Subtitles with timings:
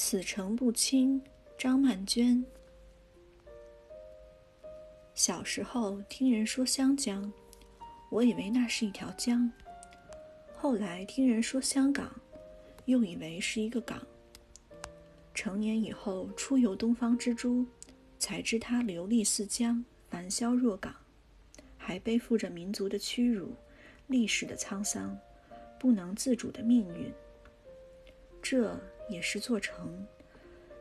[0.00, 1.20] 此诚不清，
[1.58, 2.42] 张曼娟。
[5.12, 7.30] 小时候听人说湘江，
[8.08, 9.50] 我以为那是一条江。
[10.56, 12.14] 后来听人说香港，
[12.84, 14.00] 又以为是一个港。
[15.34, 17.66] 成年以后出游东方之珠，
[18.20, 20.94] 才知它流丽似江，繁嚣若港，
[21.76, 23.52] 还背负着民族的屈辱、
[24.06, 25.18] 历史的沧桑、
[25.76, 27.12] 不能自主的命运。
[28.40, 30.06] 这也是座城，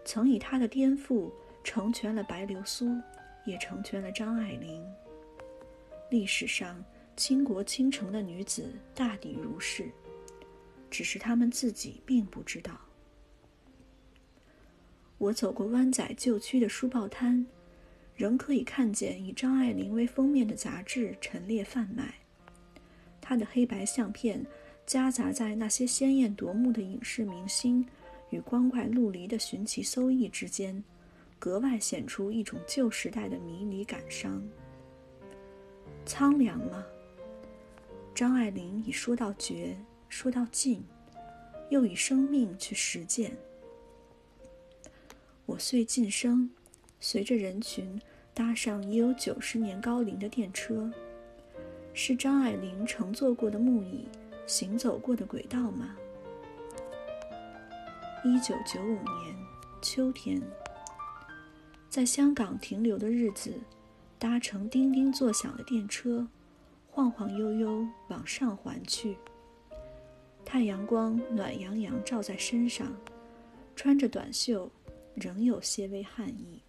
[0.06, 1.32] 曾以他的颠覆
[1.64, 2.96] 成全了白流苏，
[3.46, 4.86] 也成全了张爱玲。
[6.10, 6.84] 历史上
[7.16, 9.90] 倾国倾城的女子大抵如是，
[10.90, 12.80] 只是她们自己并不知道。
[15.18, 17.46] 我走过湾仔旧区的书报摊，
[18.16, 22.14] 仍可以看见以张爱玲为封面的杂志陈列贩卖。
[23.20, 24.46] 她的黑白相片
[24.86, 27.86] 夹杂在那些鲜艳夺目的影视明星
[28.30, 30.84] 与光怪陆离的寻奇搜异之间，
[31.40, 34.46] 格外显出一种旧时代的迷离感伤。
[36.06, 36.86] 苍凉吗？
[38.14, 39.78] 张爱玲已说到绝，
[40.10, 40.84] 说到尽，
[41.70, 43.38] 又以生命去实践。
[45.46, 46.50] 我遂晋升，
[47.00, 48.02] 随着人群
[48.34, 50.92] 搭上已有九十年高龄的电车，
[51.94, 54.08] 是张爱玲乘坐过的木椅，
[54.46, 55.96] 行走过的轨道吗？
[58.24, 59.36] 一九九五年
[59.82, 60.42] 秋天，
[61.90, 63.54] 在香港停留的日子，
[64.20, 66.28] 搭乘叮叮作响的电车，
[66.90, 69.18] 晃晃悠悠往上环去。
[70.44, 72.96] 太阳光暖洋洋照在身上，
[73.76, 74.70] 穿着短袖。
[75.20, 76.62] 仍有些微汗意。